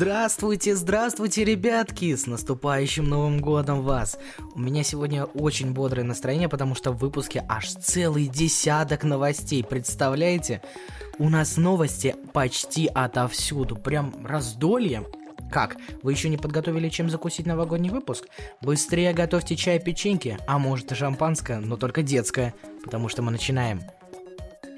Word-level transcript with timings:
Здравствуйте, 0.00 0.76
здравствуйте, 0.76 1.44
ребятки! 1.44 2.16
С 2.16 2.26
наступающим 2.26 3.06
Новым 3.06 3.38
Годом 3.42 3.82
вас! 3.82 4.18
У 4.54 4.58
меня 4.58 4.82
сегодня 4.82 5.24
очень 5.26 5.74
бодрое 5.74 6.06
настроение, 6.06 6.48
потому 6.48 6.74
что 6.74 6.92
в 6.92 6.96
выпуске 6.96 7.44
аж 7.46 7.68
целый 7.68 8.26
десяток 8.26 9.04
новостей, 9.04 9.62
представляете? 9.62 10.62
У 11.18 11.28
нас 11.28 11.58
новости 11.58 12.16
почти 12.32 12.86
отовсюду, 12.86 13.76
прям 13.76 14.26
раздолье. 14.26 15.04
Как? 15.52 15.76
Вы 16.02 16.12
еще 16.12 16.30
не 16.30 16.38
подготовили 16.38 16.88
чем 16.88 17.10
закусить 17.10 17.44
новогодний 17.44 17.90
выпуск? 17.90 18.26
Быстрее 18.62 19.12
готовьте 19.12 19.54
чай, 19.54 19.78
печеньки, 19.78 20.38
а 20.46 20.58
может 20.58 20.90
и 20.92 20.94
шампанское, 20.94 21.60
но 21.60 21.76
только 21.76 22.02
детское, 22.02 22.54
потому 22.82 23.10
что 23.10 23.20
мы 23.20 23.32
начинаем. 23.32 23.82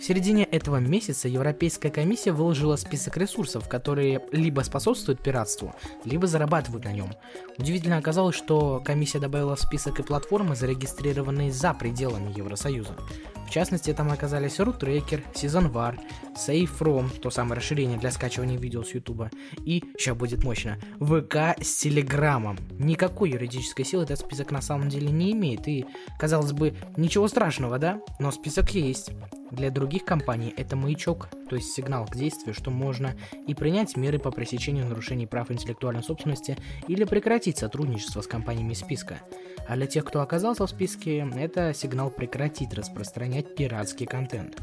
В 0.03 0.05
середине 0.05 0.43
этого 0.43 0.79
месяца 0.79 1.29
Европейская 1.29 1.89
комиссия 1.89 2.32
выложила 2.32 2.75
список 2.75 3.17
ресурсов, 3.18 3.68
которые 3.68 4.21
либо 4.32 4.63
способствуют 4.63 5.22
пиратству, 5.22 5.76
либо 6.04 6.26
зарабатывают 6.26 6.85
на 6.85 6.93
нем. 6.93 7.14
Удивительно 7.57 7.99
оказалось, 7.99 8.35
что 8.35 8.82
комиссия 8.85 9.21
добавила 9.21 9.54
в 9.54 9.61
список 9.61 10.00
и 10.00 10.03
платформы, 10.03 10.57
зарегистрированные 10.57 11.53
за 11.53 11.73
пределами 11.73 12.36
Евросоюза. 12.36 12.96
Частности, 13.52 13.92
там 13.92 14.11
оказались 14.11 14.58
RootTracker, 14.61 15.24
SeasonVar, 15.34 16.00
SafeRoam, 16.34 17.11
то 17.20 17.29
самое 17.29 17.56
расширение 17.56 17.98
для 17.98 18.11
скачивания 18.11 18.56
видео 18.56 18.82
с 18.82 18.94
YouTube, 18.94 19.25
и, 19.66 19.84
сейчас 19.98 20.16
будет 20.16 20.42
мощно, 20.42 20.78
ВК 21.00 21.61
с 21.62 21.76
Телеграмом. 21.76 22.56
Никакой 22.78 23.32
юридической 23.32 23.84
силы 23.84 24.04
этот 24.04 24.20
список 24.20 24.52
на 24.52 24.62
самом 24.62 24.88
деле 24.88 25.11
не 25.11 25.32
имеет, 25.32 25.68
и, 25.68 25.84
казалось 26.18 26.52
бы, 26.52 26.75
ничего 26.96 27.28
страшного, 27.28 27.78
да? 27.78 28.00
Но 28.18 28.32
список 28.32 28.70
есть. 28.70 29.11
Для 29.50 29.70
других 29.70 30.06
компаний 30.06 30.54
это 30.56 30.76
маячок, 30.76 31.28
то 31.50 31.56
есть 31.56 31.72
сигнал 31.75 32.06
к 32.06 32.16
действию, 32.16 32.55
что 32.55 32.70
можно 32.70 33.14
и 33.47 33.55
принять 33.55 33.98
меры 33.98 34.19
по 34.19 34.31
пресечению 34.31 34.87
нарушений 34.87 35.27
прав 35.27 35.50
интеллектуальной 35.50 36.03
собственности 36.03 36.56
или 36.89 37.05
прекратить 37.05 37.59
сотрудничество 37.59 38.22
с 38.22 38.27
компаниями 38.27 38.72
списка. 38.72 39.20
А 39.69 39.77
для 39.77 39.87
тех, 39.87 40.06
кто 40.06 40.22
оказался 40.22 40.66
в 40.66 40.70
списке, 40.70 41.28
это 41.37 41.75
сигнал 41.75 42.11
прекратить 42.11 42.72
распространять 42.72 43.42
пиратский 43.43 44.07
контент. 44.07 44.61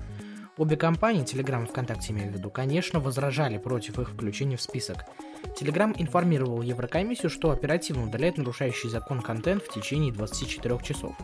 Обе 0.58 0.76
компании, 0.76 1.24
Telegram 1.24 1.64
и 1.64 1.68
ВКонтакте 1.68 2.12
имею 2.12 2.32
в 2.32 2.36
виду, 2.36 2.50
конечно, 2.50 3.00
возражали 3.00 3.58
против 3.58 3.98
их 3.98 4.10
включения 4.10 4.58
в 4.58 4.62
список. 4.62 5.06
Telegram 5.58 5.96
информировал 5.98 6.62
Еврокомиссию, 6.62 7.30
что 7.30 7.52
оперативно 7.52 8.04
удаляет 8.08 8.38
нарушающий 8.38 8.90
закон 8.90 9.22
контент 9.22 9.64
в 9.64 9.74
течение 9.74 10.12
24 10.12 10.80
часов. 10.84 11.16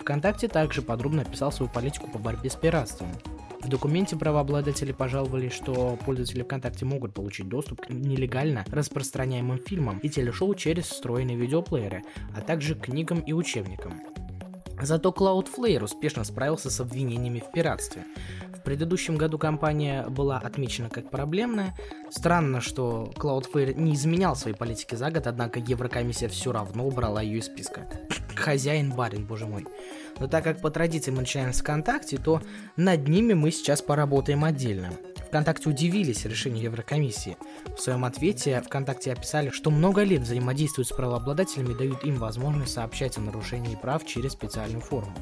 ВКонтакте 0.00 0.48
также 0.48 0.82
подробно 0.82 1.22
описал 1.22 1.52
свою 1.52 1.70
политику 1.70 2.10
по 2.10 2.18
борьбе 2.18 2.50
с 2.50 2.56
пиратством. 2.56 3.12
В 3.60 3.68
документе 3.68 4.16
правообладатели 4.16 4.90
пожаловали, 4.90 5.50
что 5.50 5.98
пользователи 6.04 6.42
ВКонтакте 6.42 6.84
могут 6.84 7.14
получить 7.14 7.48
доступ 7.48 7.82
к 7.82 7.90
нелегально 7.90 8.64
распространяемым 8.72 9.58
фильмам 9.58 9.98
и 9.98 10.08
телешоу 10.08 10.54
через 10.54 10.86
встроенные 10.86 11.36
видеоплееры, 11.36 12.02
а 12.34 12.40
также 12.40 12.74
книгам 12.74 13.20
и 13.20 13.32
учебникам. 13.32 14.00
Зато 14.82 15.10
Cloudflare 15.10 15.84
успешно 15.84 16.24
справился 16.24 16.70
с 16.70 16.80
обвинениями 16.80 17.40
в 17.40 17.52
пиратстве. 17.52 18.04
В 18.54 18.62
предыдущем 18.62 19.16
году 19.16 19.38
компания 19.38 20.06
была 20.08 20.38
отмечена 20.38 20.90
как 20.90 21.10
проблемная. 21.10 21.74
Странно, 22.10 22.60
что 22.60 23.10
Cloudflare 23.16 23.74
не 23.74 23.94
изменял 23.94 24.36
своей 24.36 24.56
политики 24.56 24.94
за 24.94 25.10
год, 25.10 25.26
однако 25.26 25.58
Еврокомиссия 25.60 26.28
все 26.28 26.52
равно 26.52 26.86
убрала 26.86 27.22
ее 27.22 27.38
из 27.38 27.46
списка. 27.46 27.86
Хозяин 28.34 28.92
барин, 28.92 29.26
боже 29.26 29.46
мой. 29.46 29.66
Но 30.18 30.26
так 30.26 30.44
как 30.44 30.60
по 30.60 30.70
традиции 30.70 31.10
мы 31.10 31.20
начинаем 31.20 31.52
с 31.52 31.60
ВКонтакте, 31.60 32.18
то 32.18 32.42
над 32.76 33.08
ними 33.08 33.32
мы 33.34 33.50
сейчас 33.50 33.82
поработаем 33.82 34.44
отдельно. 34.44 34.92
ВКонтакте 35.30 35.68
удивились 35.68 36.24
решению 36.24 36.64
Еврокомиссии. 36.64 37.36
В 37.76 37.80
своем 37.80 38.04
ответе 38.04 38.60
ВКонтакте 38.62 39.12
описали, 39.12 39.50
что 39.50 39.70
много 39.70 40.02
лет 40.02 40.22
взаимодействуют 40.22 40.88
с 40.88 40.92
правообладателями 40.92 41.72
и 41.72 41.76
дают 41.76 42.02
им 42.02 42.16
возможность 42.16 42.72
сообщать 42.72 43.16
о 43.16 43.20
нарушении 43.20 43.76
прав 43.76 44.04
через 44.04 44.32
специальную 44.32 44.80
форму. 44.80 45.12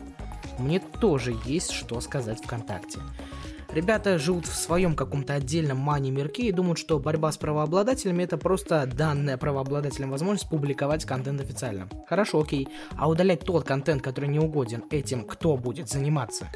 Мне 0.58 0.80
тоже 0.80 1.36
есть 1.44 1.72
что 1.72 2.00
сказать 2.00 2.42
ВКонтакте. 2.42 3.00
Ребята 3.70 4.18
живут 4.18 4.46
в 4.46 4.54
своем 4.54 4.96
каком-то 4.96 5.34
отдельном 5.34 5.76
мани-мирке 5.76 6.44
и 6.44 6.52
думают, 6.52 6.78
что 6.78 6.98
борьба 6.98 7.30
с 7.30 7.36
правообладателями 7.36 8.22
это 8.22 8.38
просто 8.38 8.86
данная 8.86 9.36
правообладателям 9.36 10.10
возможность 10.10 10.48
публиковать 10.48 11.04
контент 11.04 11.42
официально. 11.42 11.86
Хорошо, 12.08 12.40
окей. 12.40 12.66
А 12.96 13.10
удалять 13.10 13.40
тот 13.40 13.64
контент, 13.64 14.00
который 14.00 14.30
не 14.30 14.38
угоден 14.38 14.84
этим, 14.90 15.26
кто 15.26 15.58
будет 15.58 15.90
заниматься? 15.90 16.48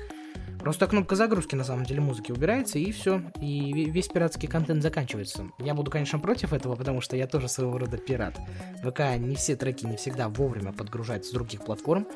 Просто 0.63 0.87
кнопка 0.87 1.17
загрузки 1.17 1.57
на 1.57 1.65
самом 1.65 1.85
деле 1.85 2.01
музыки 2.01 2.31
убирается, 2.31 2.79
и 2.79 2.93
все. 2.93 3.21
И 3.41 3.91
весь 3.91 4.07
пиратский 4.07 4.49
контент 4.49 4.81
заканчивается. 4.81 5.49
Я 5.59 5.75
буду, 5.75 5.91
конечно, 5.91 6.21
против 6.21 6.53
этого, 6.53 6.77
потому 6.77 7.01
что 7.01 7.17
я 7.17 7.27
тоже 7.27 7.49
своего 7.49 7.79
рода 7.79 7.99
пират. 7.99 8.39
ВК 8.85 9.01
не 9.19 9.35
все 9.35 9.57
треки 9.57 9.87
не 9.87 9.97
всегда 9.97 10.29
вовремя 10.29 10.73
подгружать 10.73 11.27
с 11.27 11.31
других 11.31 11.65
платформ. 11.65 12.07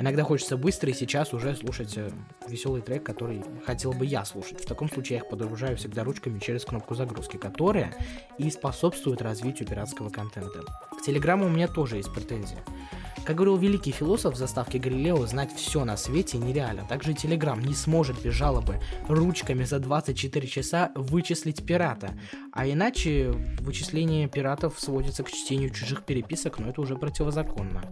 Иногда 0.00 0.24
хочется 0.24 0.56
быстро 0.56 0.90
и 0.90 0.94
сейчас 0.94 1.32
уже 1.32 1.54
слушать 1.54 1.96
э, 1.96 2.10
веселый 2.48 2.82
трек, 2.82 3.04
который 3.04 3.44
хотел 3.64 3.92
бы 3.92 4.04
я 4.04 4.24
слушать. 4.24 4.60
В 4.60 4.66
таком 4.66 4.90
случае 4.90 5.18
я 5.18 5.22
их 5.22 5.28
подгружаю 5.28 5.76
всегда 5.76 6.02
ручками 6.02 6.40
через 6.40 6.64
кнопку 6.64 6.96
загрузки, 6.96 7.36
которая 7.36 7.94
и 8.38 8.50
способствует 8.50 9.22
развитию 9.22 9.68
пиратского 9.68 10.10
контента. 10.10 10.62
К 10.98 11.02
Телеграму 11.04 11.46
у 11.46 11.48
меня 11.48 11.68
тоже 11.68 11.98
есть 11.98 12.12
претензии. 12.12 12.58
Как 13.24 13.36
говорил 13.36 13.56
великий 13.56 13.90
философ 13.90 14.34
в 14.34 14.36
заставке 14.36 14.78
Галилео, 14.78 15.24
знать 15.26 15.50
все 15.54 15.86
на 15.86 15.96
свете 15.96 16.36
нереально. 16.36 16.84
Также 16.86 17.12
и 17.12 17.14
Телеграм 17.14 17.58
не 17.58 17.72
сможет 17.72 18.20
без 18.22 18.34
жалобы 18.34 18.80
ручками 19.08 19.64
за 19.64 19.78
24 19.78 20.46
часа 20.46 20.92
вычислить 20.94 21.64
пирата. 21.64 22.10
А 22.52 22.68
иначе 22.68 23.32
вычисление 23.60 24.28
пиратов 24.28 24.78
сводится 24.78 25.22
к 25.22 25.30
чтению 25.30 25.70
чужих 25.70 26.04
переписок, 26.04 26.58
но 26.58 26.68
это 26.68 26.82
уже 26.82 26.96
противозаконно. 26.96 27.82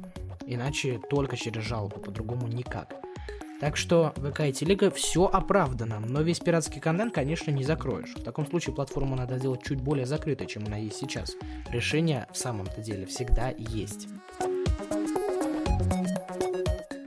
Иначе 0.46 1.00
только 1.08 1.38
через 1.38 1.64
жалобу, 1.64 1.98
по-другому 1.98 2.46
никак. 2.46 2.94
Так 3.62 3.76
что 3.76 4.12
ВК 4.16 4.40
и 4.40 4.52
Телега 4.52 4.90
все 4.90 5.26
оправдано, 5.26 6.00
но 6.00 6.20
весь 6.20 6.40
пиратский 6.40 6.80
контент, 6.80 7.14
конечно, 7.14 7.52
не 7.52 7.62
закроешь. 7.62 8.12
В 8.16 8.24
таком 8.24 8.44
случае 8.44 8.74
платформу 8.74 9.14
надо 9.14 9.38
сделать 9.38 9.62
чуть 9.62 9.80
более 9.80 10.04
закрытой, 10.04 10.48
чем 10.48 10.66
она 10.66 10.78
есть 10.78 10.96
сейчас. 10.96 11.36
Решение 11.70 12.26
в 12.32 12.36
самом-то 12.36 12.80
деле 12.82 13.06
всегда 13.06 13.54
есть. 13.56 14.08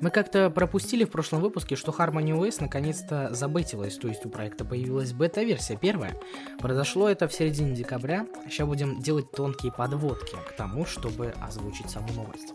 Мы 0.05 0.11
как-то 0.11 0.51
пропустили 0.51 1.03
в 1.03 1.09
прошлом 1.09 1.41
выпуске, 1.41 1.75
что 1.75 1.91
Harmony 1.91 2.29
OS 2.29 2.57
наконец-то 2.59 3.33
забетилась, 3.33 3.97
то 3.97 4.07
есть 4.07 4.23
у 4.23 4.29
проекта 4.29 4.63
появилась 4.63 5.13
бета-версия 5.13 5.77
первая. 5.77 6.15
Произошло 6.59 7.09
это 7.09 7.27
в 7.27 7.33
середине 7.33 7.75
декабря. 7.75 8.27
Сейчас 8.47 8.67
будем 8.67 9.01
делать 9.01 9.31
тонкие 9.31 9.71
подводки 9.71 10.35
к 10.47 10.55
тому, 10.55 10.85
чтобы 10.85 11.33
озвучить 11.41 11.89
саму 11.89 12.13
новость. 12.13 12.53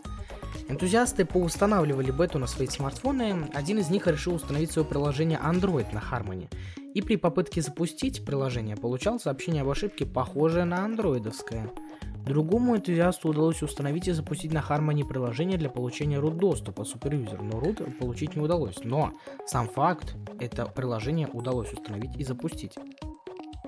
Энтузиасты 0.69 1.25
поустанавливали 1.25 2.11
бету 2.11 2.39
на 2.39 2.47
свои 2.47 2.67
смартфоны, 2.67 3.49
один 3.53 3.79
из 3.79 3.89
них 3.89 4.07
решил 4.07 4.35
установить 4.35 4.71
свое 4.71 4.87
приложение 4.87 5.37
Android 5.37 5.93
на 5.93 5.99
Harmony. 5.99 6.47
И 6.93 7.01
при 7.01 7.17
попытке 7.17 7.61
запустить 7.61 8.23
приложение 8.23 8.77
получал 8.77 9.19
сообщение 9.19 9.63
об 9.63 9.69
ошибке, 9.69 10.05
похожее 10.05 10.63
на 10.63 10.85
андроидовское. 10.85 11.69
Другому 12.25 12.77
энтузиасту 12.77 13.29
удалось 13.29 13.61
установить 13.63 14.07
и 14.07 14.11
запустить 14.11 14.53
на 14.53 14.59
Harmony 14.59 15.05
приложение 15.05 15.57
для 15.57 15.69
получения 15.69 16.17
root 16.17 16.35
доступа 16.35 16.83
суперюзер, 16.83 17.41
но 17.41 17.59
root 17.59 17.97
получить 17.97 18.35
не 18.35 18.41
удалось. 18.41 18.83
Но 18.83 19.13
сам 19.47 19.67
факт, 19.67 20.15
это 20.39 20.65
приложение 20.67 21.27
удалось 21.27 21.73
установить 21.73 22.15
и 22.15 22.23
запустить. 22.23 22.75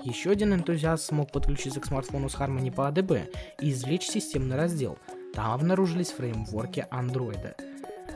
Еще 0.03 0.31
один 0.31 0.53
энтузиаст 0.53 1.03
смог 1.03 1.31
подключиться 1.31 1.79
к 1.79 1.85
смартфону 1.85 2.29
с 2.29 2.35
Harmony 2.35 2.71
по 2.71 2.89
ADB 2.89 3.29
и 3.61 3.71
извлечь 3.71 4.07
системный 4.07 4.55
раздел. 4.55 4.97
Там 5.33 5.51
обнаружились 5.51 6.11
фреймворки 6.11 6.85
андроида. 6.91 7.55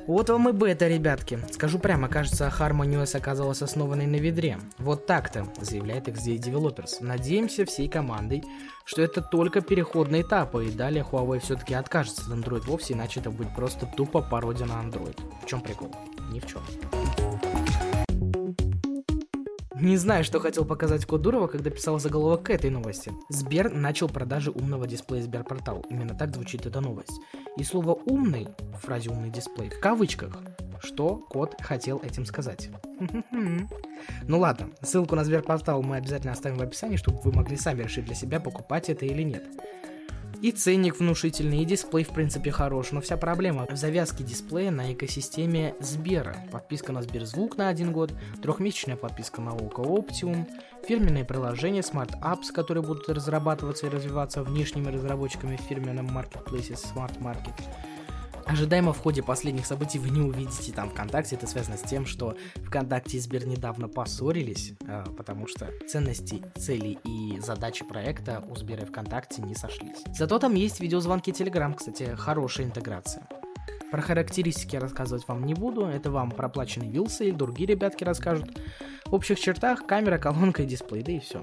Вот 0.07 0.29
вам 0.29 0.47
и 0.47 0.53
бета, 0.53 0.88
ребятки. 0.88 1.38
Скажу 1.51 1.79
прямо, 1.79 2.07
кажется, 2.07 2.50
Harmony 2.57 3.03
OS 3.03 3.18
оказалась 3.18 3.62
основанной 3.62 4.06
на 4.06 4.16
ведре. 4.16 4.57
Вот 4.77 5.06
так-то, 5.06 5.45
заявляет 5.59 6.07
XDA 6.07 6.38
Developers. 6.38 7.01
Надеемся 7.01 7.65
всей 7.65 7.89
командой, 7.89 8.42
что 8.86 9.01
это 9.01 9.21
только 9.21 9.59
переходные 9.59 10.21
этапы, 10.21 10.68
и 10.68 10.71
далее 10.71 11.06
Huawei 11.12 11.39
все-таки 11.39 11.74
откажется 11.74 12.21
от 12.21 12.39
Android 12.39 12.65
вовсе, 12.65 12.94
иначе 12.94 13.19
это 13.19 13.31
будет 13.31 13.54
просто 13.54 13.86
тупо 13.86 14.21
пародия 14.21 14.65
на 14.65 14.81
Android. 14.81 15.19
В 15.44 15.45
чем 15.45 15.59
прикол? 15.59 15.94
Ни 16.31 16.39
в 16.39 16.48
чем. 16.48 16.62
Не 19.79 19.95
знаю, 19.97 20.24
что 20.24 20.39
хотел 20.39 20.65
показать 20.65 21.06
Код 21.06 21.21
Дурова, 21.21 21.45
когда 21.47 21.69
писал 21.69 22.00
заголовок 22.00 22.44
к 22.44 22.50
этой 22.50 22.71
новости. 22.71 23.12
Сбер 23.29 23.71
начал 23.71 24.09
продажи 24.09 24.50
умного 24.50 24.88
дисплея 24.88 25.21
Сберпортал. 25.21 25.85
Именно 25.91 26.15
так 26.15 26.33
звучит 26.33 26.65
эта 26.65 26.81
новость. 26.81 27.21
И 27.57 27.63
слово 27.63 27.94
«умный» 28.06 28.47
в 28.74 28.85
фразе 28.85 29.12
«умный 29.12 29.29
дисплей» 29.29 29.69
в 29.69 29.79
кавычках. 29.79 30.41
Что 30.81 31.18
кот 31.18 31.56
хотел 31.62 32.00
этим 32.00 32.25
сказать? 32.25 32.69
Ну 34.27 34.39
ладно, 34.39 34.69
ссылку 34.81 35.15
на 35.15 35.24
Сберпортал 35.24 35.81
мы 35.81 35.97
обязательно 35.97 36.31
оставим 36.31 36.57
в 36.57 36.62
описании, 36.62 36.97
чтобы 36.97 37.19
вы 37.21 37.31
могли 37.31 37.57
сами 37.57 37.81
решить 37.81 38.06
для 38.06 38.13
себя, 38.15 38.39
покупать 38.39 38.89
это 38.89 39.06
или 39.06 39.23
нет. 39.23 39.44
И 40.39 40.51
ценник 40.51 41.00
внушительный, 41.00 41.63
и 41.63 41.66
дисплей 41.66 42.04
в 42.04 42.10
принципе 42.10 42.51
хорош, 42.51 42.92
но 42.92 43.01
вся 43.01 43.18
проблема 43.18 43.66
в 43.68 43.75
завязке 43.75 44.24
дисплея 44.24 44.69
на 44.69 44.94
экосистеме 44.94 45.74
Сбера. 45.80 46.38
Подписка 46.51 46.92
на 46.92 47.01
Сберзвук 47.01 47.57
на 47.57 47.69
один 47.69 47.92
год, 47.92 48.13
трехмесячная 48.42 48.98
подписка 48.98 49.42
на 49.42 49.56
Око 49.56 49.81
Optium, 49.81 50.48
фирменные 50.88 51.25
приложения 51.25 51.81
Smart 51.81 52.12
Apps, 52.22 52.54
которые 52.54 52.84
будут 52.84 53.10
разрабатываться 53.10 53.88
и 53.88 53.89
развиваться 53.89 54.44
внешними 54.44 54.89
разработчиками 54.89 55.57
в 55.57 55.62
фирменном 55.62 56.06
маркетплейсе 56.06 56.74
Smart 56.74 57.18
Market. 57.19 57.56
Ожидаемо 58.47 58.94
в 58.94 58.99
ходе 58.99 59.21
последних 59.21 59.65
событий 59.65 59.99
вы 59.99 60.09
не 60.09 60.21
увидите 60.21 60.71
там 60.71 60.89
ВКонтакте. 60.89 61.35
Это 61.35 61.47
связано 61.47 61.77
с 61.77 61.81
тем, 61.81 62.05
что 62.05 62.35
ВКонтакте 62.65 63.17
и 63.17 63.19
Сбер 63.19 63.45
недавно 63.45 63.89
поссорились, 63.89 64.73
а, 64.88 65.03
потому 65.17 65.47
что 65.47 65.69
ценности, 65.88 66.41
цели 66.55 66.97
и 67.03 67.39
задачи 67.41 67.83
проекта 67.83 68.44
у 68.47 68.55
Сбера 68.55 68.83
и 68.83 68.85
ВКонтакте 68.85 69.41
не 69.41 69.53
сошлись. 69.53 70.01
Зато 70.17 70.39
там 70.39 70.55
есть 70.55 70.79
видеозвонки 70.79 71.31
Telegram, 71.31 71.73
кстати, 71.73 72.15
хорошая 72.15 72.67
интеграция. 72.67 73.27
Про 73.91 74.01
характеристики 74.01 74.77
рассказывать 74.77 75.27
вам 75.27 75.45
не 75.45 75.53
буду, 75.53 75.85
это 75.85 76.09
вам 76.09 76.31
проплаченный 76.31 76.89
Вилсы 76.89 77.27
или 77.27 77.35
другие 77.35 77.67
ребятки 77.67 78.05
расскажут. 78.05 78.59
В 79.05 79.13
общих 79.13 79.39
чертах 79.39 79.85
камера, 79.85 80.17
колонка 80.17 80.63
и 80.63 80.65
дисплей, 80.65 81.03
да 81.03 81.11
и 81.11 81.19
все. 81.19 81.41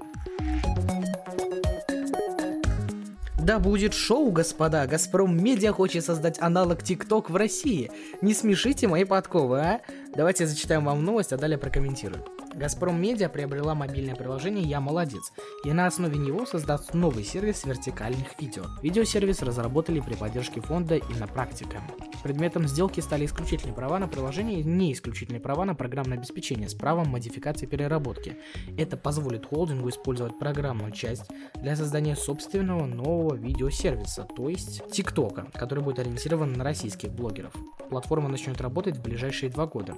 Да 3.45 3.59
будет 3.59 3.93
шоу, 3.93 4.31
господа. 4.31 4.87
Газпром 4.87 5.37
Медиа 5.37 5.71
хочет 5.71 6.03
создать 6.03 6.41
аналог 6.41 6.81
ТикТок 6.81 7.29
в 7.29 7.35
России. 7.35 7.91
Не 8.21 8.33
смешите 8.33 8.87
мои 8.87 9.03
подковы, 9.03 9.59
а? 9.59 9.81
Давайте 10.15 10.47
зачитаем 10.47 10.85
вам 10.85 11.05
новость, 11.05 11.31
а 11.31 11.37
далее 11.37 11.59
прокомментирую. 11.59 12.25
Газпром 12.55 13.01
Медиа 13.01 13.27
приобрела 13.27 13.75
мобильное 13.75 14.15
приложение 14.15 14.63
«Я 14.63 14.79
молодец», 14.79 15.33
и 15.65 15.73
на 15.73 15.87
основе 15.87 16.17
него 16.17 16.45
создаст 16.45 16.93
новый 16.93 17.25
сервис 17.25 17.65
вертикальных 17.65 18.39
видео. 18.39 18.63
Видеосервис 18.81 19.41
разработали 19.41 19.99
при 19.99 20.13
поддержке 20.13 20.61
фонда 20.61 20.97
«Иннопрактика». 20.97 21.81
Предметом 22.23 22.65
сделки 22.65 23.01
стали 23.01 23.25
исключительные 23.25 23.75
права 23.75 23.99
на 23.99 24.07
приложение 24.07 24.61
и 24.61 24.63
не 24.63 24.93
исключительные 24.93 25.41
права 25.41 25.65
на 25.65 25.75
программное 25.75 26.17
обеспечение 26.17 26.69
с 26.69 26.73
правом 26.73 27.09
модификации 27.09 27.65
и 27.65 27.69
переработки. 27.69 28.37
Это 28.77 28.95
позволит 28.95 29.45
холдингу 29.45 29.89
использовать 29.89 30.39
программную 30.39 30.93
часть 30.93 31.29
для 31.55 31.75
создания 31.75 32.15
собственного 32.15 32.85
нового 32.85 33.35
видеосервиса, 33.35 34.25
то 34.33 34.47
есть 34.47 34.81
ТикТока, 34.91 35.47
который 35.53 35.83
будет 35.83 35.99
ориентирован 35.99 36.53
на 36.53 36.63
российских 36.63 37.11
блогеров. 37.11 37.53
Платформа 37.89 38.29
начнет 38.29 38.61
работать 38.61 38.95
в 38.97 39.03
ближайшие 39.03 39.51
два 39.51 39.67
года. 39.67 39.95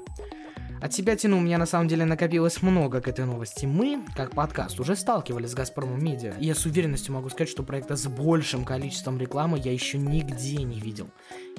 От 0.80 0.94
себя 0.94 1.16
тяну, 1.16 1.38
у 1.38 1.42
меня 1.42 1.58
на 1.58 1.66
самом 1.66 1.88
деле 1.88 2.06
накопилось 2.06 2.62
много 2.62 3.02
к 3.02 3.08
этой 3.08 3.26
новости. 3.26 3.66
Мы, 3.66 4.06
как 4.16 4.36
подкаст, 4.36 4.80
уже 4.80 4.96
сталкивались 4.96 5.52
с 5.52 5.56
Газпромом 5.56 6.04
Медиа. 6.04 6.36
И 6.40 6.46
я 6.46 6.54
с 6.54 6.66
уверенностью 6.68 7.16
могу 7.16 7.30
сказать, 7.30 7.50
что 7.50 7.64
проекта 7.64 7.96
с 7.96 8.06
большим 8.08 8.64
количеством 8.64 9.18
рекламы 9.18 9.60
я 9.60 9.72
еще 9.72 9.98
нигде 9.98 10.58
не 10.64 10.80
видел. 10.80 11.10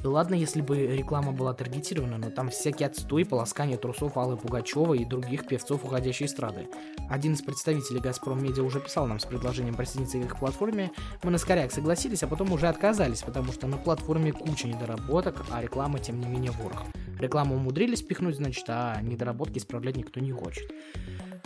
И 0.05 0.07
ладно, 0.07 0.37
если 0.37 0.61
бы 0.61 0.87
реклама 0.87 1.33
была 1.33 1.53
таргетирована, 1.53 2.19
но 2.19 2.31
там 2.31 2.51
всякий 2.51 2.85
отстой, 2.85 3.25
полоскание 3.25 3.77
трусов 3.77 4.17
Аллы 4.17 4.37
Пугачевой 4.37 4.99
и 4.99 5.05
других 5.05 5.49
певцов 5.49 5.85
уходящей 5.85 6.27
эстрады. 6.27 6.69
Один 7.11 7.33
из 7.33 7.43
представителей 7.43 7.99
Газпром 7.99 8.41
Медиа 8.41 8.63
уже 8.63 8.81
писал 8.81 9.09
нам 9.09 9.19
с 9.19 9.25
предложением 9.25 9.75
присоединиться 9.75 10.21
к 10.21 10.25
их 10.27 10.39
платформе. 10.39 10.93
Мы 11.25 11.33
на 11.33 11.39
скоряк 11.39 11.73
согласились, 11.73 12.23
а 12.23 12.29
потом 12.29 12.53
уже 12.53 12.69
отказались, 12.69 13.23
потому 13.23 13.53
что 13.53 13.67
на 13.67 13.79
платформе 13.79 14.31
куча 14.33 14.69
недоработок, 14.69 15.45
а 15.51 15.61
реклама 15.61 15.99
тем 15.99 16.21
не 16.21 16.27
менее 16.27 16.53
ворох. 16.53 16.85
Рекламу 17.19 17.57
умудрились 17.57 18.03
пихнуть, 18.03 18.37
значит, 18.37 18.65
а 18.69 19.01
недоработки 19.09 19.59
исправлять 19.59 19.97
никто 19.97 20.21
не 20.21 20.33
хочет. 20.33 20.71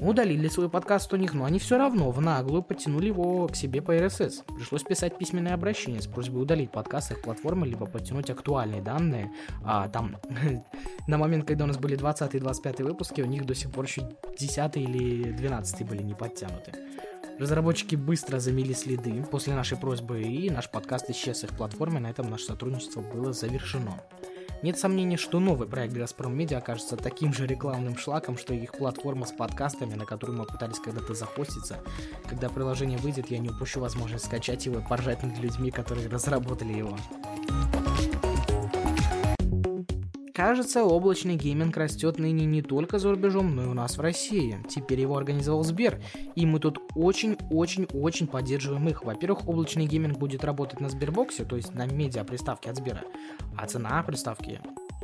Удалили 0.02 0.48
свой 0.48 0.68
подкаст 0.68 1.12
у 1.12 1.16
них, 1.16 1.32
но 1.32 1.44
они 1.44 1.60
все 1.60 1.78
равно 1.78 2.10
в 2.10 2.20
наглую 2.20 2.64
подтянули 2.64 3.06
его 3.06 3.46
к 3.46 3.54
себе 3.54 3.80
по 3.80 3.96
RSS. 3.96 4.42
Пришлось 4.56 4.82
писать 4.82 5.16
письменное 5.16 5.54
обращение 5.54 6.02
с 6.02 6.08
просьбой 6.08 6.42
удалить 6.42 6.72
подкаст 6.72 7.08
с 7.08 7.10
их 7.12 7.22
платформы, 7.22 7.68
либо 7.68 7.86
подтянуть 7.86 8.28
актуальные 8.28 8.82
данные. 8.82 9.30
А 9.64 9.88
там 9.88 10.16
на 11.06 11.18
момент, 11.18 11.46
когда 11.46 11.64
у 11.64 11.66
нас 11.68 11.78
были 11.78 11.94
20 11.94 12.34
и 12.34 12.38
25 12.40 12.80
выпуски, 12.80 13.20
у 13.20 13.26
них 13.26 13.46
до 13.46 13.54
сих 13.54 13.70
пор 13.70 13.84
еще 13.84 14.10
10 14.38 14.76
или 14.76 15.30
12 15.30 15.86
были 15.86 16.02
не 16.02 16.14
подтянуты. 16.14 16.72
Разработчики 17.38 17.94
быстро 17.94 18.40
замели 18.40 18.74
следы 18.74 19.24
после 19.30 19.54
нашей 19.54 19.78
просьбы, 19.78 20.22
и 20.22 20.50
наш 20.50 20.70
подкаст 20.70 21.10
исчез 21.10 21.38
с 21.38 21.44
их 21.44 21.50
платформы, 21.50 22.00
на 22.00 22.10
этом 22.10 22.28
наше 22.28 22.44
сотрудничество 22.44 23.00
было 23.00 23.32
завершено. 23.32 24.00
Нет 24.62 24.78
сомнений, 24.78 25.16
что 25.16 25.40
новый 25.40 25.66
проект 25.66 25.92
Газпром 25.92 26.36
Медиа 26.36 26.58
окажется 26.58 26.96
таким 26.96 27.34
же 27.34 27.48
рекламным 27.48 27.98
шлаком, 27.98 28.38
что 28.38 28.54
и 28.54 28.58
их 28.58 28.72
платформа 28.72 29.26
с 29.26 29.32
подкастами, 29.32 29.94
на 29.94 30.06
которую 30.06 30.38
мы 30.38 30.44
пытались 30.44 30.78
когда-то 30.78 31.14
захоститься. 31.14 31.78
Когда 32.28 32.48
приложение 32.48 32.98
выйдет, 32.98 33.28
я 33.32 33.38
не 33.38 33.50
упущу 33.50 33.80
возможность 33.80 34.26
скачать 34.26 34.64
его 34.66 34.78
и 34.78 34.88
поржать 34.88 35.24
над 35.24 35.36
людьми, 35.38 35.72
которые 35.72 36.08
разработали 36.08 36.74
его. 36.74 36.96
Кажется, 40.34 40.82
облачный 40.82 41.36
гейминг 41.36 41.76
растет 41.76 42.18
ныне 42.18 42.46
не 42.46 42.62
только 42.62 42.98
за 42.98 43.10
рубежом, 43.10 43.54
но 43.54 43.64
и 43.64 43.66
у 43.66 43.74
нас 43.74 43.98
в 43.98 44.00
России. 44.00 44.58
Теперь 44.66 45.00
его 45.00 45.16
организовал 45.18 45.62
Сбер, 45.62 46.00
и 46.34 46.46
мы 46.46 46.58
тут 46.58 46.78
очень-очень-очень 46.94 48.26
поддерживаем 48.26 48.88
их. 48.88 49.04
Во-первых, 49.04 49.46
облачный 49.46 49.86
гейминг 49.86 50.16
будет 50.16 50.42
работать 50.42 50.80
на 50.80 50.88
Сбербоксе, 50.88 51.44
то 51.44 51.56
есть 51.56 51.74
на 51.74 51.84
медиа 51.84 52.24
приставке 52.24 52.70
от 52.70 52.76
Сбера, 52.76 53.02
а 53.58 53.66
цена 53.66 54.02
приставки 54.02 54.60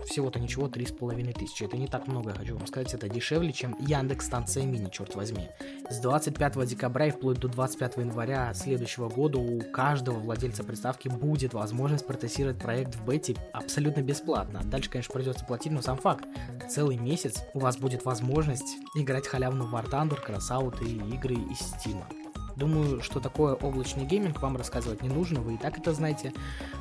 всего-то 0.08 0.40
ничего, 0.40 0.69
три 0.69 0.87
с 0.87 0.93
половиной 0.93 1.32
тысячи. 1.32 1.64
Это 1.64 1.76
не 1.76 1.87
так 1.87 2.06
много, 2.06 2.32
хочу 2.32 2.56
вам 2.56 2.66
сказать, 2.66 2.93
это 2.94 3.08
дешевле, 3.08 3.52
чем 3.52 3.76
Яндекс 3.78 4.26
станция 4.26 4.64
мини, 4.64 4.88
черт 4.90 5.14
возьми. 5.14 5.49
С 5.90 5.99
25 6.00 6.66
декабря 6.66 7.06
и 7.06 7.10
вплоть 7.10 7.38
до 7.38 7.49
25 7.49 7.99
января 7.99 8.52
следующего 8.55 9.08
года 9.08 9.38
у 9.38 9.60
каждого 9.72 10.19
владельца 10.19 10.64
приставки 10.64 11.08
будет 11.08 11.55
возможность 11.55 12.06
протестировать 12.06 12.58
проект 12.58 12.94
в 12.94 13.05
бете 13.05 13.37
абсолютно 13.52 14.00
бесплатно. 14.00 14.60
Дальше, 14.64 14.90
конечно, 14.90 15.12
придется 15.12 15.44
платить, 15.44 15.72
но 15.72 15.82
сам 15.82 15.96
факт. 15.96 16.26
Целый 16.69 16.96
месяц 16.96 17.43
у 17.55 17.60
вас 17.60 17.76
будет 17.76 18.05
возможность 18.05 18.76
играть 18.94 19.26
халявно 19.26 19.64
в 19.64 19.75
War 19.75 19.88
Thunder, 19.88 20.19
Crossout 20.25 20.84
и 20.84 21.14
игры 21.14 21.34
из 21.34 21.60
Steam. 21.60 22.27
Думаю, 22.58 23.00
что 23.02 23.20
такое 23.20 23.55
облачный 23.55 24.05
гейминг 24.05 24.43
вам 24.43 24.56
рассказывать 24.56 25.00
не 25.02 25.08
нужно, 25.08 25.40
вы 25.40 25.55
и 25.55 25.56
так 25.56 25.78
это 25.78 25.93
знаете. 25.93 26.32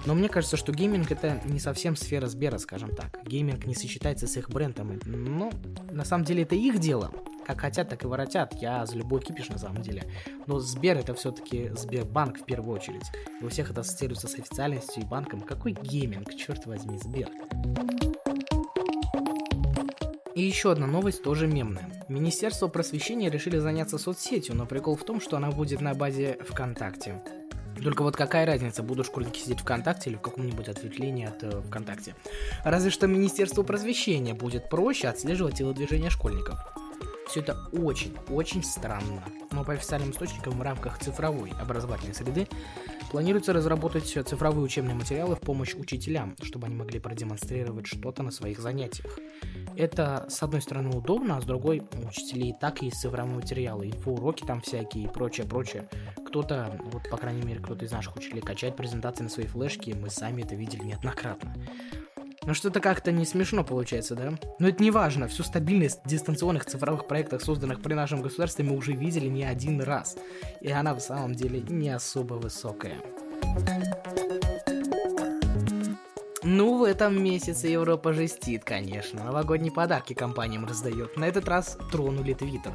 Но 0.08 0.16
мне 0.16 0.28
кажется, 0.28 0.58
что 0.58 0.72
гейминг 0.72 1.12
это 1.12 1.40
не 1.46 1.60
совсем 1.60 1.96
сфера 1.96 2.26
Сбера, 2.26 2.58
скажем 2.58 2.96
так. 2.96 3.20
Гейминг 3.26 3.66
не 3.68 3.76
сочетается 3.76 4.26
с 4.26 4.36
их 4.38 4.50
брендом. 4.50 5.00
Но 5.06 5.52
на 5.92 6.04
самом 6.04 6.26
деле 6.26 6.44
это 6.44 6.56
их 6.56 6.80
дело. 6.80 7.12
Как 7.46 7.62
хотят, 7.62 7.90
так 7.90 8.04
и 8.04 8.08
воротят. 8.08 8.56
Я 8.60 8.88
за 8.88 8.98
любой 8.98 9.22
кипиш 9.22 9.50
на 9.50 9.60
самом 9.60 9.84
деле. 9.84 10.12
Но 10.48 10.60
Сбер 10.60 10.98
это 10.98 11.14
все-таки 11.14 11.70
Сбербанк 11.76 12.40
в 12.40 12.46
первую 12.46 12.76
очередь. 12.76 13.06
И 13.40 13.46
у 13.46 13.50
всех 13.50 13.70
это 13.70 13.82
ассоциируется 13.82 14.28
с 14.28 14.34
официальностью 14.34 15.04
и 15.04 15.06
банком. 15.06 15.42
Какой 15.42 15.74
гейминг, 15.74 16.36
черт 16.36 16.66
возьми, 16.66 16.98
Сбер? 16.98 17.30
И 20.38 20.44
еще 20.44 20.72
одна 20.72 20.86
новость 20.86 21.24
тоже 21.24 21.48
мемная. 21.48 22.06
Министерство 22.10 22.68
просвещения 22.68 23.32
решили 23.32 23.58
заняться 23.58 23.98
соцсетью, 23.98 24.56
но 24.56 24.68
прикол 24.68 24.96
в 24.96 25.04
том, 25.04 25.20
что 25.20 25.36
она 25.36 25.50
будет 25.50 25.82
на 25.82 25.96
базе 25.96 26.38
ВКонтакте. 26.48 27.24
Только 27.84 28.04
вот 28.04 28.16
какая 28.16 28.46
разница, 28.46 28.84
будут 28.84 29.08
школьники 29.08 29.40
сидеть 29.40 29.62
ВКонтакте 29.62 30.12
или 30.12 30.18
в 30.18 30.22
каком-нибудь 30.22 30.68
ответвлении 30.68 31.26
от 31.26 31.44
э, 31.44 31.62
ВКонтакте. 31.62 32.14
Разве 32.64 32.92
что 32.92 33.08
Министерству 33.08 33.64
просвещения 33.64 34.36
будет 34.36 34.70
проще 34.70 35.08
отслеживать 35.08 35.58
телодвижения 35.58 36.12
школьников. 36.12 36.60
Все 37.28 37.42
это 37.42 37.58
очень-очень 37.74 38.64
странно. 38.64 39.24
Но 39.52 39.64
по 39.64 39.74
официальным 39.74 40.12
источникам 40.12 40.58
в 40.58 40.62
рамках 40.62 41.00
цифровой 41.00 41.52
образовательной 41.62 42.14
среды 42.14 42.48
планируется 43.12 43.54
разработать 43.54 44.08
цифровые 44.08 44.64
учебные 44.64 44.96
материалы 44.96 45.36
в 45.36 45.42
помощь 45.42 45.74
учителям, 45.76 46.36
чтобы 46.42 46.68
они 46.68 46.76
могли 46.76 47.00
продемонстрировать 47.00 47.88
что-то 47.88 48.24
на 48.24 48.32
своих 48.32 48.60
занятиях. 48.60 49.20
Это, 49.76 50.26
с 50.30 50.42
одной 50.42 50.62
стороны, 50.62 50.96
удобно, 50.96 51.38
а 51.38 51.42
с 51.42 51.46
другой, 51.46 51.84
у 52.02 52.08
учителей 52.08 52.56
так 52.60 52.82
есть 52.82 53.02
цифровые 53.02 53.36
материалы, 53.36 53.88
инфоуроки 53.88 54.44
там 54.44 54.62
всякие 54.62 55.06
и 55.06 55.08
прочее, 55.08 55.46
прочее. 55.46 55.88
Кто-то, 56.28 56.80
вот, 56.92 57.10
по 57.10 57.18
крайней 57.18 57.46
мере, 57.46 57.60
кто-то 57.60 57.86
из 57.86 57.92
наших 57.92 58.16
учителей 58.16 58.42
качает 58.42 58.76
презентации 58.76 59.24
на 59.24 59.30
свои 59.30 59.46
флешки, 59.46 59.92
мы 59.92 60.10
сами 60.10 60.44
это 60.44 60.56
видели 60.56 60.84
неоднократно. 60.84 61.54
Но 62.48 62.54
что-то 62.54 62.80
как-то 62.80 63.12
не 63.12 63.26
смешно 63.26 63.66
получается, 63.66 64.16
да? 64.16 64.32
Но 64.58 64.70
это 64.70 64.82
не 64.82 64.90
важно, 64.90 65.28
всю 65.28 65.44
стабильность 65.44 66.00
дистанционных 66.06 66.66
цифровых 66.66 67.06
проектов, 67.06 67.44
созданных 67.44 67.82
при 67.82 67.94
нашем 67.94 68.22
государстве, 68.22 68.64
мы 68.64 68.78
уже 68.78 68.94
видели 68.94 69.28
не 69.28 69.44
один 69.44 69.82
раз. 69.82 70.18
И 70.62 70.72
она 70.72 70.96
в 70.96 71.02
самом 71.02 71.36
деле 71.36 71.62
не 71.68 71.90
особо 71.90 72.36
высокая. 72.36 72.96
Ну, 76.50 76.78
в 76.78 76.84
этом 76.84 77.22
месяце 77.22 77.68
Европа 77.68 78.14
жестит, 78.14 78.64
конечно. 78.64 79.22
Новогодние 79.22 79.70
подарки 79.70 80.14
компаниям 80.14 80.66
раздает. 80.66 81.18
На 81.18 81.26
этот 81.26 81.46
раз 81.50 81.78
тронули 81.92 82.34
Твиттер. 82.34 82.72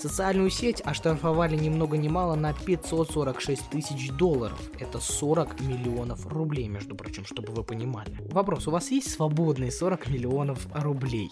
Социальную 0.00 0.50
сеть 0.50 0.80
оштрафовали 0.80 1.54
ни 1.54 1.68
много 1.68 1.96
ни 1.96 2.08
мало 2.08 2.34
на 2.34 2.52
546 2.52 3.70
тысяч 3.70 4.10
долларов. 4.10 4.60
Это 4.80 4.98
40 4.98 5.60
миллионов 5.60 6.26
рублей, 6.26 6.66
между 6.66 6.96
прочим, 6.96 7.24
чтобы 7.24 7.52
вы 7.52 7.62
понимали. 7.62 8.18
Вопрос, 8.32 8.66
у 8.66 8.72
вас 8.72 8.90
есть 8.90 9.12
свободные 9.12 9.70
40 9.70 10.08
миллионов 10.08 10.66
рублей? 10.74 11.30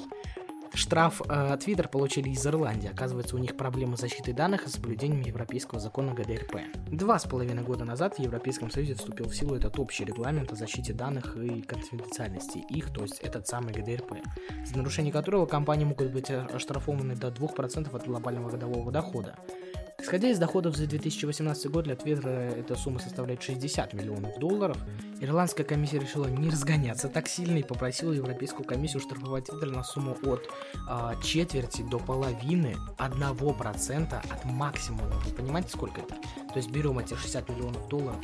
Штраф 0.75 1.21
э, 1.29 1.57
Twitter 1.59 1.89
получили 1.89 2.31
из 2.31 2.47
Ирландии. 2.47 2.91
Оказывается, 2.91 3.37
у 3.37 3.39
них 3.39 3.57
проблемы 3.57 3.97
с 3.97 4.01
защитой 4.01 4.33
данных 4.33 4.67
и 4.67 4.71
соблюдением 4.71 5.21
европейского 5.21 5.81
закона 5.81 6.15
ГДРП. 6.15 6.61
Два 6.91 7.19
с 7.19 7.25
половиной 7.25 7.63
года 7.63 7.85
назад 7.85 8.17
в 8.17 8.19
Европейском 8.19 8.71
Союзе 8.71 8.95
вступил 8.95 9.29
в 9.29 9.37
силу 9.37 9.55
этот 9.55 9.79
общий 9.79 10.05
регламент 10.05 10.51
о 10.53 10.57
защите 10.57 10.95
данных 10.95 11.37
и 11.37 11.61
конфиденциальности 11.63 12.59
их, 12.71 12.91
то 12.93 13.03
есть 13.03 13.19
этот 13.21 13.47
самый 13.47 13.75
ГДРП, 13.75 14.17
за 14.65 14.79
нарушение 14.79 15.13
которого 15.13 15.45
компании 15.45 15.85
могут 15.85 16.11
быть 16.11 16.31
оштрафованы 16.31 17.17
до 17.17 17.29
2% 17.29 17.95
от 17.95 18.07
глобального 18.07 18.51
годового 18.51 18.91
дохода. 18.91 19.37
Исходя 20.03 20.31
из 20.31 20.39
доходов 20.41 20.77
за 20.77 20.89
2018 20.89 21.71
год, 21.71 21.85
для 21.85 21.95
Твиттера 21.95 22.29
эта 22.29 22.75
сумма 22.75 22.99
составляет 22.99 23.41
60 23.41 23.95
миллионов 23.95 24.37
долларов. 24.41 24.77
Ирландская 25.21 25.65
комиссия 25.65 26.01
решила 26.01 26.27
не 26.27 26.51
разгоняться 26.51 27.09
так 27.09 27.29
сильно 27.29 27.59
и 27.59 27.63
попросила 27.63 28.13
Европейскую 28.13 28.67
комиссию 28.67 29.01
штрафовать 29.01 29.45
Твиттер 29.47 29.71
на 29.71 29.85
сумму 29.85 30.17
от 30.25 30.51
а, 30.89 31.15
четверти 31.23 31.83
до 31.89 32.01
половины 32.01 32.75
1% 32.99 34.13
от 34.13 34.45
максимума. 34.45 35.23
Вы 35.25 35.37
понимаете, 35.37 35.69
сколько 35.69 36.01
это? 36.01 36.17
То 36.53 36.57
есть 36.57 36.71
берем 36.73 36.99
эти 36.99 37.15
60 37.15 37.49
миллионов 37.51 37.89
долларов, 37.89 38.21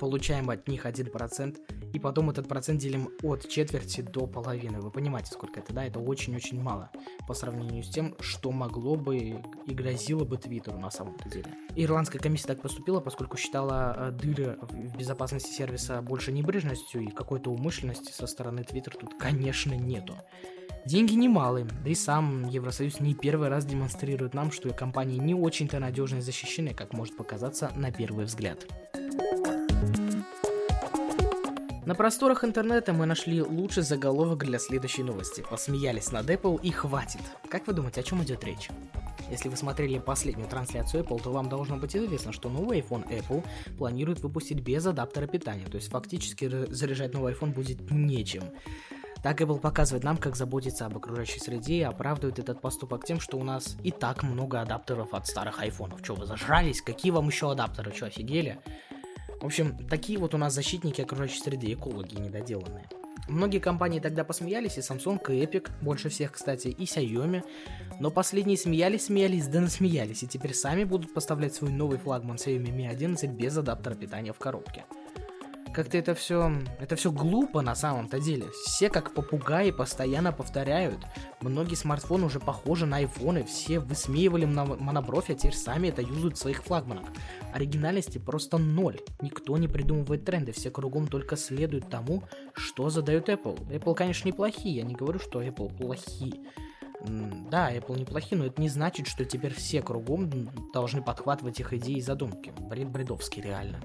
получаем 0.00 0.50
от 0.50 0.66
них 0.66 0.86
1%, 0.86 1.56
и 1.92 1.98
потом 1.98 2.30
этот 2.30 2.48
процент 2.48 2.80
делим 2.80 3.10
от 3.22 3.48
четверти 3.48 4.00
до 4.00 4.26
половины. 4.26 4.80
Вы 4.80 4.90
понимаете, 4.90 5.32
сколько 5.32 5.60
это, 5.60 5.72
да? 5.72 5.84
Это 5.84 6.00
очень-очень 6.00 6.60
мало 6.60 6.90
по 7.26 7.34
сравнению 7.34 7.82
с 7.82 7.90
тем, 7.90 8.14
что 8.20 8.50
могло 8.50 8.96
бы 8.96 9.42
и 9.66 9.74
грозило 9.74 10.24
бы 10.24 10.36
Твиттеру 10.36 10.78
на 10.78 10.90
самом-то 10.90 11.28
деле. 11.28 11.46
Ирландская 11.76 12.20
комиссия 12.20 12.48
так 12.48 12.62
поступила, 12.62 13.00
поскольку 13.00 13.36
считала 13.36 13.94
э, 13.96 14.10
дыры 14.12 14.58
в 14.60 14.96
безопасности 14.96 15.50
сервиса 15.50 16.00
больше 16.02 16.32
небрежностью 16.32 17.02
и 17.02 17.10
какой-то 17.10 17.50
умышленности 17.50 18.12
со 18.12 18.26
стороны 18.26 18.64
Твиттера 18.64 18.96
тут, 18.98 19.14
конечно, 19.18 19.74
нету. 19.74 20.16
Деньги 20.84 21.12
немалые, 21.12 21.64
да 21.84 21.90
и 21.90 21.94
сам 21.94 22.48
Евросоюз 22.48 22.98
не 22.98 23.14
первый 23.14 23.48
раз 23.48 23.64
демонстрирует 23.64 24.34
нам, 24.34 24.50
что 24.50 24.70
компании 24.70 25.18
не 25.18 25.34
очень-то 25.34 25.78
надежно 25.78 26.20
защищены, 26.20 26.74
как 26.74 26.92
может 26.92 27.16
показаться 27.16 27.70
на 27.76 27.92
первый 27.92 28.24
взгляд. 28.24 28.66
На 31.84 31.96
просторах 31.96 32.44
интернета 32.44 32.92
мы 32.92 33.06
нашли 33.06 33.42
лучший 33.42 33.82
заголовок 33.82 34.44
для 34.44 34.60
следующей 34.60 35.02
новости. 35.02 35.44
Посмеялись 35.50 36.12
над 36.12 36.30
Apple 36.30 36.60
и 36.62 36.70
хватит. 36.70 37.20
Как 37.48 37.66
вы 37.66 37.72
думаете, 37.72 38.02
о 38.02 38.04
чем 38.04 38.22
идет 38.22 38.44
речь? 38.44 38.68
Если 39.28 39.48
вы 39.48 39.56
смотрели 39.56 39.98
последнюю 39.98 40.48
трансляцию 40.48 41.02
Apple, 41.02 41.20
то 41.20 41.32
вам 41.32 41.48
должно 41.48 41.78
быть 41.78 41.96
известно, 41.96 42.32
что 42.32 42.48
новый 42.50 42.80
iPhone 42.80 43.04
Apple 43.08 43.44
планирует 43.78 44.20
выпустить 44.20 44.60
без 44.60 44.86
адаптера 44.86 45.26
питания, 45.26 45.66
то 45.66 45.74
есть 45.74 45.90
фактически 45.90 46.72
заряжать 46.72 47.14
новый 47.14 47.34
iPhone 47.34 47.52
будет 47.52 47.90
нечем. 47.90 48.44
Так 49.24 49.40
Apple 49.40 49.58
показывает 49.58 50.04
нам, 50.04 50.18
как 50.18 50.36
заботиться 50.36 50.86
об 50.86 50.96
окружающей 50.96 51.40
среде 51.40 51.78
и 51.78 51.82
оправдывает 51.82 52.38
этот 52.38 52.60
поступок 52.60 53.04
тем, 53.04 53.18
что 53.18 53.38
у 53.38 53.44
нас 53.44 53.76
и 53.82 53.90
так 53.90 54.22
много 54.22 54.60
адаптеров 54.60 55.14
от 55.14 55.26
старых 55.26 55.60
айфонов. 55.60 56.02
Че, 56.02 56.14
вы 56.14 56.26
зажрались? 56.26 56.80
Какие 56.80 57.10
вам 57.10 57.26
еще 57.26 57.50
адаптеры? 57.50 57.92
Че, 57.92 58.06
офигели? 58.06 58.60
В 59.42 59.46
общем, 59.46 59.76
такие 59.88 60.20
вот 60.20 60.34
у 60.34 60.38
нас 60.38 60.54
защитники 60.54 61.00
окружающей 61.00 61.40
среды, 61.40 61.72
экологи 61.72 62.14
недоделанные. 62.14 62.88
Многие 63.28 63.58
компании 63.58 63.98
тогда 63.98 64.22
посмеялись, 64.22 64.78
и 64.78 64.80
Samsung, 64.80 65.20
и 65.34 65.44
Epic, 65.44 65.68
больше 65.80 66.10
всех, 66.10 66.30
кстати, 66.30 66.68
и 66.68 66.84
Xiaomi, 66.84 67.42
но 67.98 68.12
последние 68.12 68.56
смеялись, 68.56 69.06
смеялись, 69.06 69.48
да 69.48 69.60
насмеялись, 69.60 70.22
и 70.22 70.28
теперь 70.28 70.54
сами 70.54 70.84
будут 70.84 71.12
поставлять 71.12 71.56
свой 71.56 71.72
новый 71.72 71.98
флагман 71.98 72.36
Xiaomi 72.36 72.72
Mi 72.72 72.88
11 72.88 73.30
без 73.30 73.56
адаптера 73.56 73.94
питания 73.94 74.32
в 74.32 74.38
коробке. 74.38 74.84
Как-то 75.72 75.96
это 75.96 76.14
все, 76.14 76.52
это 76.80 76.96
все 76.96 77.10
глупо 77.10 77.62
на 77.62 77.74
самом-то 77.74 78.20
деле. 78.20 78.44
Все 78.66 78.90
как 78.90 79.14
попугаи 79.14 79.70
постоянно 79.70 80.30
повторяют. 80.30 80.98
Многие 81.40 81.76
смартфоны 81.76 82.26
уже 82.26 82.40
похожи 82.40 82.84
на 82.84 82.98
айфоны, 82.98 83.42
все 83.44 83.80
высмеивали 83.80 84.44
монобровь, 84.44 85.30
а 85.30 85.34
теперь 85.34 85.54
сами 85.54 85.88
это 85.88 86.02
юзают 86.02 86.36
в 86.36 86.40
своих 86.40 86.62
флагманах. 86.62 87.06
Оригинальности 87.54 88.18
просто 88.18 88.58
ноль. 88.58 89.00
Никто 89.22 89.56
не 89.56 89.66
придумывает 89.66 90.26
тренды, 90.26 90.52
все 90.52 90.70
кругом 90.70 91.08
только 91.08 91.36
следуют 91.36 91.88
тому, 91.88 92.24
что 92.52 92.90
задает 92.90 93.30
Apple. 93.30 93.58
Apple, 93.68 93.94
конечно, 93.94 94.28
неплохие, 94.28 94.76
я 94.76 94.82
не 94.82 94.94
говорю, 94.94 95.20
что 95.20 95.42
Apple 95.42 95.74
плохие. 95.74 96.34
Да, 97.50 97.74
Apple 97.74 97.98
неплохие, 97.98 98.38
но 98.38 98.46
это 98.46 98.60
не 98.60 98.68
значит, 98.68 99.06
что 99.08 99.24
теперь 99.24 99.54
все 99.54 99.82
кругом 99.82 100.50
должны 100.72 101.02
подхватывать 101.02 101.58
их 101.58 101.72
идеи 101.72 101.96
и 101.96 102.02
задумки. 102.02 102.52
Бред 102.60 102.90
бредовский, 102.90 103.42
реально. 103.42 103.80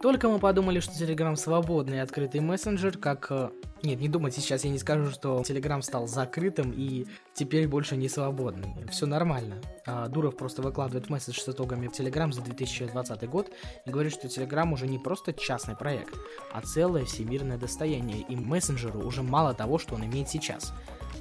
Только 0.00 0.28
мы 0.28 0.38
подумали, 0.38 0.78
что 0.78 0.92
Telegram 0.92 1.34
свободный 1.34 1.96
и 1.96 2.00
открытый 2.00 2.40
мессенджер, 2.40 2.96
как... 2.98 3.26
Э, 3.30 3.50
нет, 3.82 4.00
не 4.00 4.08
думайте 4.08 4.40
сейчас, 4.40 4.62
я 4.64 4.70
не 4.70 4.78
скажу, 4.78 5.10
что 5.10 5.40
Telegram 5.40 5.82
стал 5.82 6.06
закрытым 6.06 6.72
и 6.72 7.06
теперь 7.34 7.66
больше 7.66 7.96
не 7.96 8.08
свободный. 8.08 8.76
Все 8.90 9.06
нормально. 9.06 9.56
А, 9.86 10.06
Дуров 10.06 10.36
просто 10.36 10.62
выкладывает 10.62 11.10
месседж 11.10 11.40
с 11.40 11.48
итогами 11.48 11.88
Telegram 11.88 12.32
за 12.32 12.42
2020 12.42 13.28
год 13.28 13.50
и 13.86 13.90
говорит, 13.90 14.12
что 14.12 14.28
Telegram 14.28 14.72
уже 14.72 14.86
не 14.86 14.98
просто 14.98 15.32
частный 15.32 15.74
проект, 15.74 16.14
а 16.52 16.60
целое 16.60 17.04
всемирное 17.04 17.58
достояние, 17.58 18.24
и 18.28 18.36
мессенджеру 18.36 19.00
уже 19.00 19.24
мало 19.24 19.52
того, 19.52 19.78
что 19.78 19.96
он 19.96 20.04
имеет 20.04 20.28
сейчас. 20.28 20.72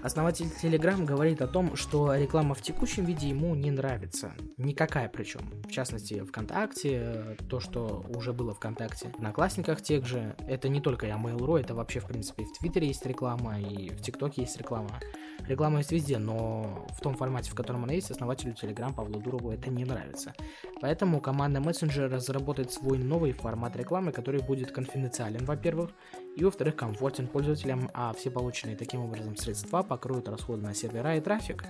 Основатель 0.04 0.46
Telegram 0.62 1.04
говорит 1.04 1.42
о 1.42 1.48
том, 1.48 1.76
что 1.76 2.16
реклама 2.16 2.54
в 2.54 2.62
текущем 2.62 3.06
виде 3.06 3.30
ему 3.30 3.56
не 3.56 3.72
нравится. 3.72 4.34
Никакая 4.58 5.10
причем. 5.10 5.42
В 5.68 5.72
частности, 5.72 6.24
ВКонтакте, 6.24 7.38
то, 7.50 7.60
что 7.60 8.06
уже 8.16 8.32
было 8.32 8.54
ВКонтакте, 8.54 9.10
в 9.10 9.16
Одноклассниках 9.16 9.82
тех 9.82 10.06
же. 10.06 10.36
Это 10.48 10.70
не 10.70 10.82
только 10.82 11.08
я 11.08 11.16
Mail.ru, 11.16 11.60
это 11.60 11.74
вообще, 11.74 12.00
в 12.00 12.06
принципе, 12.06 12.46
в 12.46 12.58
Твиттере 12.58 12.88
есть 12.88 13.06
реклама, 13.06 13.60
и 13.60 13.90
в 13.90 14.02
ТикТоке 14.02 14.42
есть 14.42 14.58
реклама. 14.58 15.00
Реклама 15.48 15.80
есть 15.80 15.92
везде, 15.92 16.18
но 16.18 16.88
в 16.96 17.02
том 17.02 17.16
формате, 17.16 17.52
в 17.52 17.56
котором 17.56 17.84
она 17.84 17.94
есть, 17.94 18.12
основателю 18.12 18.54
Telegram 18.54 18.94
Павлу 18.94 19.20
Дурову 19.20 19.52
это 19.52 19.70
не 19.70 19.86
нравится. 19.86 20.34
Поэтому 20.82 21.22
команда 21.22 21.60
Messenger 21.60 22.08
разработает 22.08 22.72
свой 22.72 22.98
новый 22.98 23.32
формат 23.32 23.76
рекламы, 23.76 24.12
который 24.12 24.42
будет 24.42 24.72
конфиденциален, 24.72 25.46
во-первых, 25.46 25.92
и, 26.38 26.44
во-вторых, 26.44 26.76
комфортен 26.76 27.28
пользователям, 27.28 27.90
а 27.96 28.14
все 28.14 28.30
полученные 28.30 28.78
таким 28.78 29.02
образом 29.02 29.36
средства 29.36 29.82
покроют 29.82 30.30
расходы 30.30 30.62
на 30.62 30.76
сервера 30.76 31.18
и 31.18 31.20
трафик. 31.20 31.66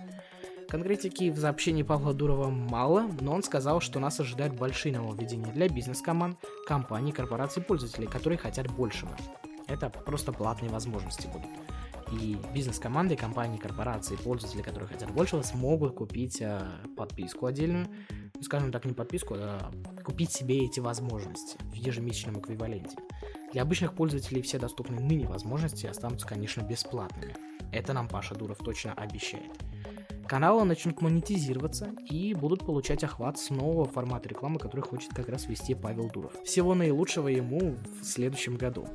Конкретики 0.67 1.29
в 1.29 1.39
сообщении 1.39 1.83
Павла 1.83 2.13
Дурова 2.13 2.49
мало, 2.49 3.09
но 3.21 3.33
он 3.33 3.43
сказал, 3.43 3.79
что 3.79 4.01
нас 4.01 4.19
ожидают 4.19 4.53
большие 4.55 4.93
нововведения 4.93 5.53
для 5.53 5.69
бизнес-команд, 5.69 6.37
компаний, 6.67 7.13
корпораций, 7.13 7.63
пользователей, 7.63 8.07
которые 8.07 8.37
хотят 8.37 8.67
большего. 8.67 9.15
Это 9.67 9.89
просто 9.89 10.33
платные 10.33 10.69
возможности 10.69 11.27
будут. 11.27 11.49
И 12.11 12.37
бизнес-команды, 12.53 13.15
компании, 13.15 13.57
корпорации, 13.57 14.17
пользователи, 14.17 14.61
которые 14.61 14.89
хотят 14.89 15.11
большего, 15.11 15.41
смогут 15.41 15.95
купить 15.95 16.41
э, 16.41 16.61
подписку 16.97 17.45
отдельную, 17.45 17.87
ну, 18.35 18.43
скажем 18.43 18.71
так, 18.73 18.83
не 18.83 18.93
подписку, 18.93 19.35
а 19.37 19.71
купить 20.03 20.31
себе 20.31 20.65
эти 20.65 20.81
возможности 20.81 21.57
в 21.71 21.73
ежемесячном 21.73 22.39
эквиваленте. 22.39 22.97
Для 23.53 23.61
обычных 23.61 23.93
пользователей 23.93 24.41
все 24.41 24.59
доступные 24.59 24.99
ныне 24.99 25.27
возможности 25.27 25.87
останутся, 25.87 26.27
конечно, 26.27 26.61
бесплатными. 26.61 27.35
Это 27.71 27.93
нам 27.93 28.07
Паша 28.07 28.35
Дуров 28.35 28.57
точно 28.57 28.93
обещает. 28.93 29.51
Каналы 30.27 30.65
начнут 30.65 31.01
монетизироваться 31.01 31.93
и 32.09 32.33
будут 32.33 32.65
получать 32.65 33.05
охват 33.05 33.39
с 33.39 33.49
нового 33.49 33.85
формата 33.85 34.27
рекламы, 34.27 34.59
который 34.59 34.81
хочет 34.81 35.13
как 35.13 35.29
раз 35.29 35.47
вести 35.47 35.73
Павел 35.73 36.09
Дуров. 36.09 36.33
Всего 36.43 36.75
наилучшего 36.75 37.29
ему 37.29 37.77
в 38.01 38.03
следующем 38.03 38.57
году. 38.57 38.85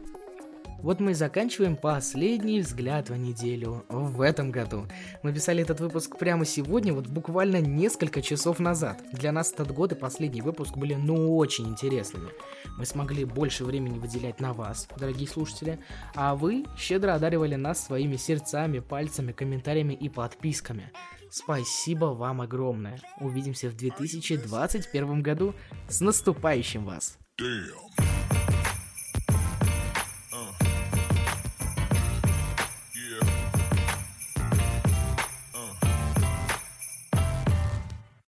Вот 0.82 0.98
мы 0.98 1.12
и 1.12 1.14
заканчиваем 1.14 1.76
последний 1.76 2.60
взгляд 2.60 3.08
в 3.08 3.16
неделю 3.16 3.84
в 3.88 4.20
этом 4.20 4.50
году. 4.50 4.88
Мы 5.22 5.32
писали 5.32 5.62
этот 5.62 5.78
выпуск 5.78 6.18
прямо 6.18 6.44
сегодня, 6.44 6.92
вот 6.92 7.06
буквально 7.06 7.60
несколько 7.60 8.20
часов 8.20 8.58
назад. 8.58 9.00
Для 9.12 9.30
нас 9.30 9.52
этот 9.52 9.70
год 9.70 9.92
и 9.92 9.94
последний 9.94 10.42
выпуск 10.42 10.76
были 10.76 10.94
ну 10.94 11.36
очень 11.36 11.68
интересными. 11.68 12.30
Мы 12.78 12.84
смогли 12.84 13.24
больше 13.24 13.64
времени 13.64 14.00
выделять 14.00 14.40
на 14.40 14.52
вас, 14.52 14.88
дорогие 14.98 15.28
слушатели, 15.28 15.78
а 16.16 16.34
вы 16.34 16.64
щедро 16.76 17.14
одаривали 17.14 17.54
нас 17.54 17.84
своими 17.84 18.16
сердцами, 18.16 18.80
пальцами, 18.80 19.30
комментариями 19.30 19.94
и 19.94 20.08
подписками. 20.08 20.90
Спасибо 21.30 22.06
вам 22.06 22.40
огромное. 22.40 22.98
Увидимся 23.20 23.68
в 23.68 23.76
2021 23.76 25.22
году. 25.22 25.54
С 25.88 26.00
наступающим 26.00 26.84
вас! 26.84 27.18
Damn. 27.40 28.21